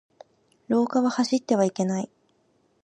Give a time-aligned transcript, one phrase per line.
[0.67, 2.09] 廊下は走ってはいけない。